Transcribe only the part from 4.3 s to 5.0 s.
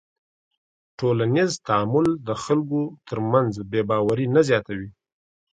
نه زیاتوي.